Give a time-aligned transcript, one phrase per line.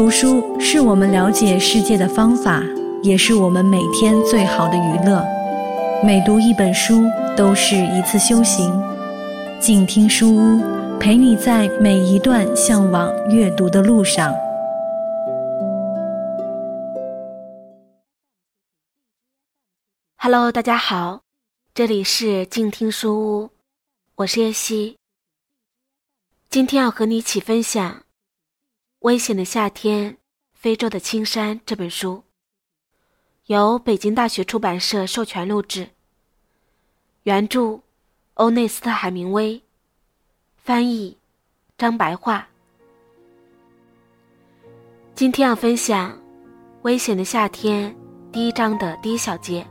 [0.00, 2.62] 读书是我们了解世界的方法，
[3.02, 5.22] 也是我们每天最好的娱乐。
[6.02, 7.02] 每读一本书，
[7.36, 8.72] 都是一次修行。
[9.60, 14.34] 静听书屋，陪你在每一段向往阅读的路上。
[20.16, 21.20] Hello，大家好，
[21.74, 23.50] 这里是静听书屋，
[24.14, 24.96] 我是叶希。
[26.48, 27.92] 今天要和你一起分享
[29.00, 30.18] 《危险的夏天：
[30.52, 32.22] 非洲的青山》这本书，
[33.46, 35.88] 由北京大学出版社授权录制。
[37.22, 37.80] 原著：
[38.34, 39.62] 欧内斯特·海明威，
[40.58, 41.16] 翻译：
[41.78, 42.46] 张白桦。
[45.14, 46.10] 今天要分享
[46.82, 47.90] 《危险的夏天》
[48.30, 49.66] 第一章的第一小节。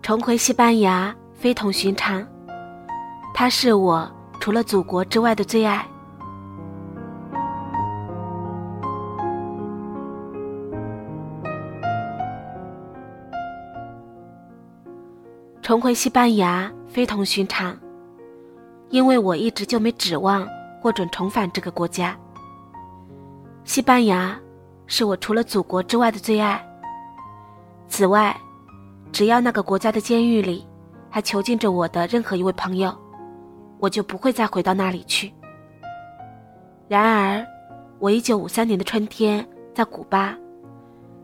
[0.00, 2.26] 重回西班牙非同寻常，
[3.34, 4.10] 它是我。
[4.40, 5.86] 除了祖国之外的最爱。
[15.72, 17.74] 重回西班牙非同寻常，
[18.90, 20.46] 因为我一直就没指望
[20.82, 22.14] 获准重返这个国家。
[23.64, 24.38] 西班牙
[24.86, 26.62] 是我除了祖国之外的最爱。
[27.88, 28.38] 此外，
[29.12, 30.68] 只要那个国家的监狱里
[31.08, 32.94] 还囚禁着我的任何一位朋友。
[33.78, 35.32] 我就不会再回到那里去。
[36.86, 37.46] 然而，
[37.98, 40.36] 我一九五三年的春天在古巴，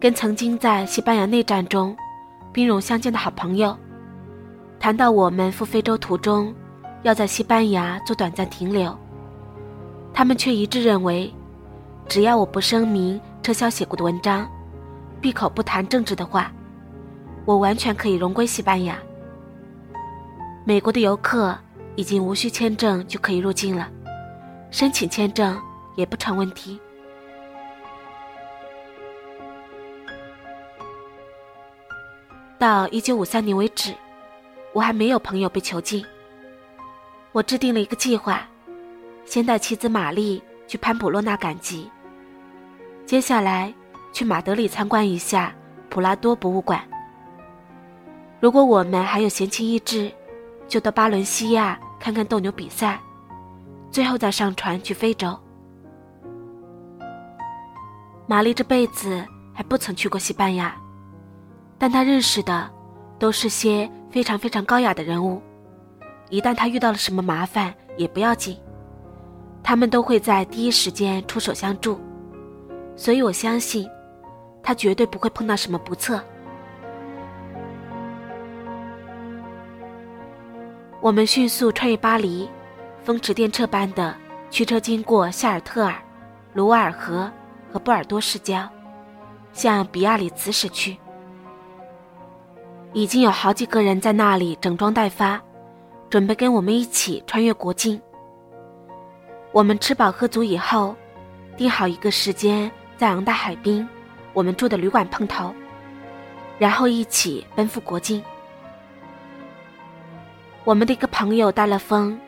[0.00, 1.96] 跟曾经在西班牙内战中
[2.52, 3.78] 兵戎相见的好朋友
[4.82, 6.52] 谈到我们赴非洲途中
[7.04, 8.92] 要在西班牙做短暂停留，
[10.12, 11.32] 他们却一致认为，
[12.08, 14.50] 只要我不声明撤销写过的文章，
[15.20, 16.50] 闭口不谈政治的话，
[17.44, 18.98] 我完全可以荣归西班牙。
[20.64, 21.56] 美国的游客。
[21.94, 23.86] 已经无需签证就可以入境了，
[24.70, 25.60] 申请签证
[25.94, 26.80] 也不成问题。
[32.58, 33.94] 到一九五三年为止，
[34.72, 36.04] 我还没有朋友被囚禁。
[37.32, 38.46] 我制定了一个计划，
[39.24, 41.90] 先带妻子玛丽去潘普洛纳赶集，
[43.06, 43.72] 接下来
[44.12, 45.54] 去马德里参观一下
[45.88, 46.82] 普拉多博物馆。
[48.40, 50.12] 如果我们还有闲情逸致，
[50.68, 53.00] 就到巴伦西亚看看斗牛比赛，
[53.90, 55.38] 最后再上船去非洲。
[58.26, 59.24] 玛丽这辈子
[59.54, 60.74] 还不曾去过西班牙，
[61.78, 62.70] 但她认识的
[63.18, 65.42] 都是些非常非常高雅的人物。
[66.28, 68.56] 一旦他遇到了什么麻烦，也不要紧，
[69.62, 71.98] 他们都会在第一时间出手相助。
[72.94, 73.88] 所以我相信，
[74.62, 76.22] 他绝对不会碰到什么不测。
[81.00, 82.48] 我们迅速穿越巴黎，
[83.02, 84.14] 风驰电掣般的
[84.50, 85.94] 驱车经过夏尔特尔、
[86.54, 87.30] 卢瓦尔河
[87.72, 88.68] 和波尔多市郊，
[89.52, 90.96] 向比亚里茨驶去。
[92.92, 95.40] 已经有好几个人在那里整装待发，
[96.10, 98.00] 准备跟我们一起穿越国境。
[99.50, 100.94] 我们吃饱喝足以后，
[101.56, 103.86] 定好一个时间在昂大海滨
[104.32, 105.54] 我们住的旅馆碰头，
[106.58, 108.22] 然后一起奔赴国境。
[110.64, 112.18] 我们的一个朋友带了封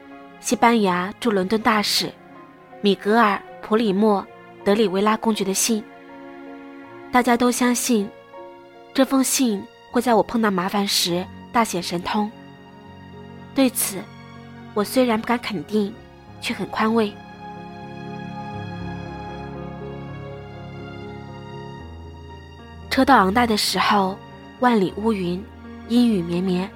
[0.40, 2.10] 西班牙驻伦敦大使
[2.80, 4.20] 米格尔·普里莫·
[4.64, 5.84] 德里维拉公爵的信。
[7.12, 8.10] 大家都相信，
[8.92, 9.62] 这封信
[9.94, 12.28] 会在我碰到麻烦时大显神通。
[13.54, 14.02] 对此，
[14.74, 15.94] 我虽然不敢肯定，
[16.40, 17.14] 却很宽慰。
[22.90, 24.18] 车到昂代的时候，
[24.58, 25.40] 万里乌云，
[25.88, 26.68] 阴雨绵绵。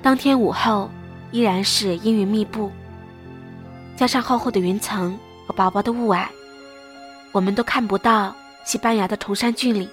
[0.00, 0.90] 当天午后，
[1.32, 2.72] 依然是阴云密布，
[3.94, 6.24] 加上厚厚的云层和薄薄的雾霭，
[7.30, 8.34] 我们都看不到
[8.64, 9.86] 西班牙的崇山峻岭。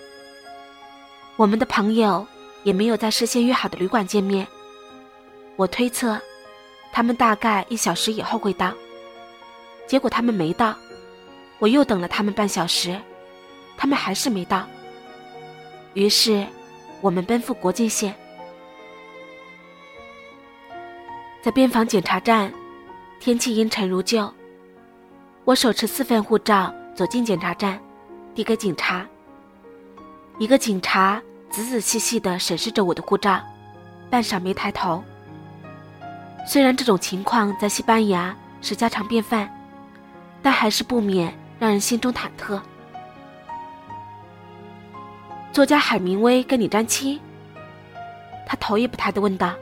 [1.37, 2.25] 我们的朋友
[2.63, 4.45] 也没有在事先约好的旅馆见面。
[5.55, 6.19] 我推测，
[6.91, 8.73] 他们大概一小时以后会到。
[9.85, 10.75] 结果他们没到，
[11.59, 12.99] 我又等了他们半小时，
[13.77, 14.67] 他们还是没到。
[15.93, 16.45] 于是，
[17.01, 18.15] 我们奔赴国境线。
[21.43, 22.51] 在边防检查站，
[23.19, 24.33] 天气阴沉如旧。
[25.45, 27.79] 我手持四份护照走进检查站，
[28.33, 29.07] 递给警察。
[30.39, 33.41] 一个警察仔仔细细地审视着我的护照，
[34.09, 35.03] 半晌没抬头。
[36.45, 39.49] 虽然这种情况在西班牙是家常便饭，
[40.43, 42.61] 但还是不免让人心中忐忑。
[45.51, 47.19] 作家海明威跟你沾亲？
[48.45, 49.55] 他头也不抬地问道。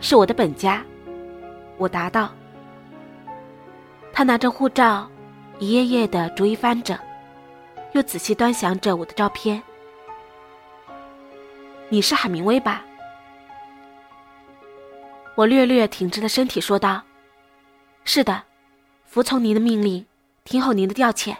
[0.00, 0.82] 是我的本家，
[1.78, 2.30] 我答道。
[4.12, 5.08] 他拿着护照，
[5.60, 6.98] 一页页的逐一翻着，
[7.92, 9.62] 又仔细端详着我的照片。
[11.88, 12.84] 你是海明威吧？
[15.34, 17.02] 我略略挺直了身体说道
[18.04, 18.42] ：“是的，
[19.04, 20.06] 服从您的命令，
[20.44, 21.36] 听候您的调遣。”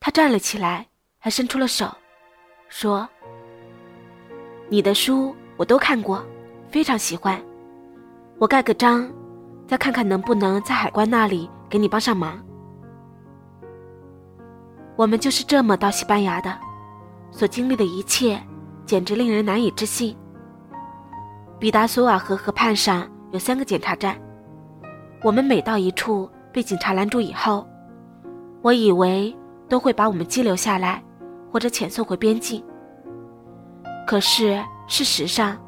[0.00, 0.86] 他站了起来，
[1.18, 1.94] 还伸出了手，
[2.68, 3.08] 说
[4.68, 6.24] ：“你的书我都看过，
[6.70, 7.40] 非常喜欢。
[8.38, 9.10] 我盖个章，
[9.66, 12.44] 再看看能不能在海关那里给你帮上忙。”
[14.98, 16.52] 我们就是这么到西班牙的，
[17.30, 18.38] 所经历的一切
[18.84, 20.14] 简直令人难以置信。
[21.58, 24.20] 比达索瓦河河畔上有三个检查站，
[25.22, 27.66] 我们每到一处被警察拦住以后，
[28.60, 29.34] 我以为。
[29.68, 31.04] 都会把我们羁留下来，
[31.52, 32.64] 或者遣送回边境。
[34.06, 35.58] 可是事实上，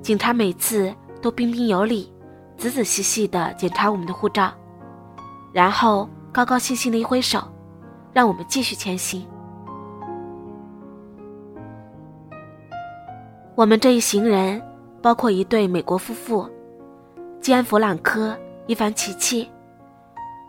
[0.00, 2.12] 警察每次都彬彬有礼、
[2.56, 4.52] 仔仔细细地检查我们的护照，
[5.52, 7.42] 然后高高兴兴地一挥手，
[8.12, 9.26] 让我们继续前行。
[13.54, 14.62] 我们这一行人
[15.02, 16.48] 包括一对美国夫妇，
[17.40, 19.50] 基安·弗朗科、伊凡·奇奇，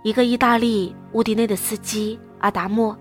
[0.03, 2.19] 一个意大利乌迪内的司机。
[2.39, 2.95] 阿达莫，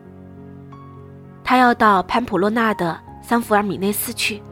[1.45, 4.43] 他要到潘普洛纳的桑福尔米内斯去。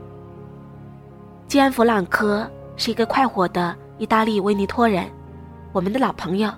[1.49, 5.11] 基安·弗朗科是一个快活的意大利维尼托人，
[5.73, 6.49] 我们的老朋友。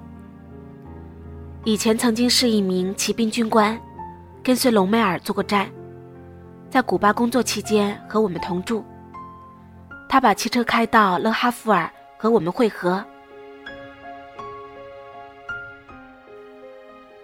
[1.65, 3.79] 以前曾经是一名骑兵军官，
[4.43, 5.71] 跟随隆美尔做过战，
[6.71, 8.85] 在古巴工作期间和我们同住。
[10.09, 13.05] 他把汽车开到勒哈夫尔和我们会合。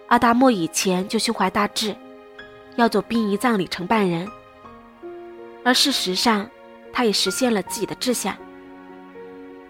[0.07, 1.95] 阿达莫以前就胸怀大志，
[2.75, 4.27] 要做殡仪葬礼承办人。
[5.63, 6.47] 而事实上，
[6.93, 8.35] 他也实现了自己的志向。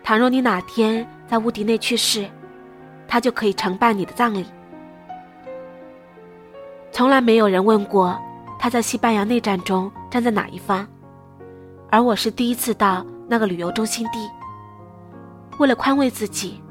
[0.03, 2.29] 倘若你哪天在乌迪内去世，
[3.15, 4.45] 他就可以承办你的葬礼。
[6.91, 8.19] 从来没有人问过
[8.59, 10.85] 他在西班牙内战中站在哪一方，
[11.89, 14.29] 而我是第一次到那个旅游中心地。
[15.59, 16.61] 为了宽慰自己，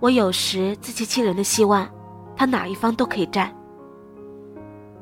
[0.00, 1.88] 我有时自欺欺人的希望。
[2.36, 3.50] 他哪一方都可以站。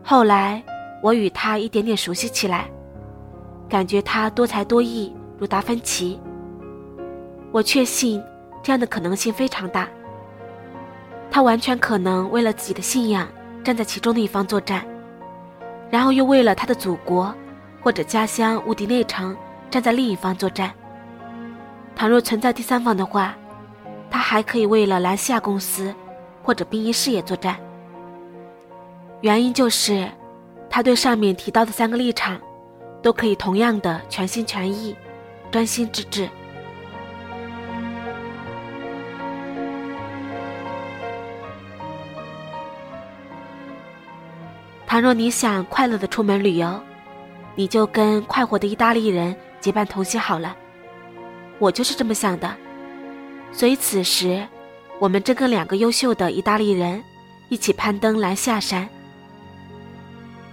[0.04, 0.62] 后来，
[1.02, 2.70] 我与他一点点熟悉起来，
[3.68, 6.20] 感觉他多才多艺，如达芬奇。
[7.50, 8.22] 我确信，
[8.62, 9.88] 这样的可能性非常大。
[11.30, 13.28] 他完全可能为了自己的信仰
[13.62, 14.84] 站在其中的一方作战，
[15.90, 17.34] 然后又为了他的祖国
[17.80, 19.36] 或者家乡乌迪内城
[19.70, 20.72] 站在另一方作战。
[21.94, 23.34] 倘若存在第三方的话，
[24.10, 25.94] 他还可以为了兰西亚公司。
[26.40, 27.58] 或者殡仪事业作战，
[29.20, 30.08] 原因就是，
[30.70, 32.40] 他对上面提到的三个立场，
[33.02, 34.96] 都可以同样的全心全意、
[35.50, 36.26] 专心致志。
[44.98, 46.80] 倘若你想快乐的出门旅游，
[47.54, 50.56] 你就跟快活的意大利人结伴同行好了。
[51.60, 52.52] 我就是这么想的，
[53.52, 54.44] 所以此时。
[54.98, 57.00] 我们正跟两个优秀的意大利人
[57.48, 58.88] 一起攀登兰下山。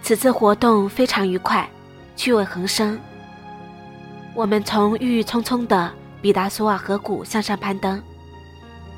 [0.03, 1.67] 此次活动非常愉快，
[2.15, 2.99] 趣味横生。
[4.35, 7.99] 我们从郁郁葱葱的比达索瓦河谷向上攀登，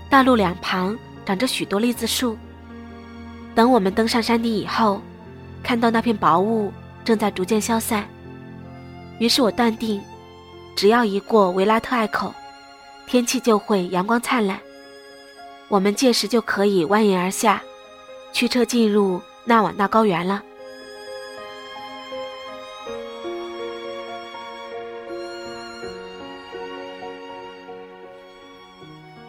[0.09, 2.37] 大路两旁长着许多栗子树。
[3.55, 5.01] 等我们登上山顶以后，
[5.67, 6.71] 看到那片薄雾
[7.03, 8.07] 正在逐渐消散，
[9.19, 10.01] 于是我断定，
[10.77, 12.33] 只要一过维拉特隘口，
[13.05, 14.57] 天气就会阳光灿烂。
[15.67, 17.61] 我们届时就可以蜿蜒而下，
[18.31, 20.41] 驱车进入纳瓦纳高原了。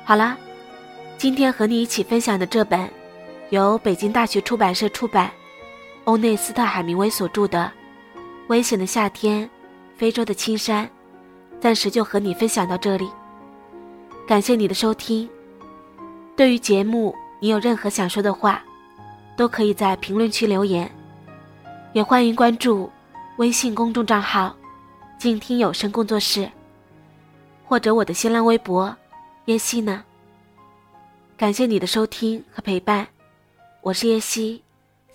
[0.05, 0.39] 好了，
[1.17, 2.89] 今天和你一起分享的这本
[3.51, 5.33] 由北京大学出版社出版、
[6.09, 7.71] 欧内斯特·海明威所著的
[8.47, 9.49] 《危险的夏天：
[9.95, 10.87] 非洲的青山》，
[11.61, 13.07] 暂时就和你分享到这里。
[14.27, 15.29] 感谢你的收听。
[16.35, 18.65] 对于节目，你有任何想说的话，
[19.37, 20.91] 都可以在评论区留言，
[21.93, 22.91] 也欢迎关注
[23.37, 24.57] 微信公众账号
[25.21, 26.51] “静听有声工作室”，
[27.69, 28.97] 或者我的新浪微博
[29.45, 30.03] “叶希呢”。
[31.37, 33.07] 感谢你的收听和陪伴，
[33.83, 34.63] 我是叶希，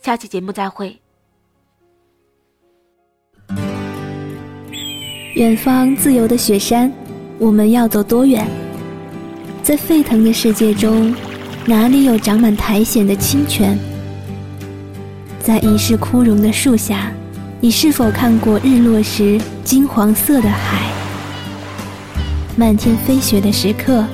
[0.03, 0.99] 下期节目再会。
[5.35, 6.91] 远方自由的雪山，
[7.39, 8.45] 我们要走多远？
[9.63, 11.15] 在沸腾的世界中，
[11.65, 13.79] 哪里有长满苔藓的清泉？
[15.39, 17.09] 在已是枯荣的树下，
[17.61, 20.91] 你是否看过日落时金黄色的海？
[22.57, 24.05] 漫天飞雪的时刻，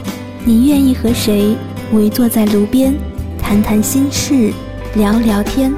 [0.46, 1.58] 你愿意和谁
[1.94, 2.94] 围坐在炉边，
[3.40, 4.54] 谈谈心事，
[4.96, 5.72] 聊聊天。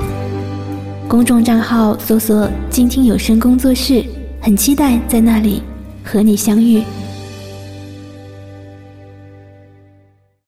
[1.08, 4.03] 公众账号搜索“静听有声工作室”，
[4.39, 5.62] 很期待在那里
[6.03, 6.82] 和你相遇。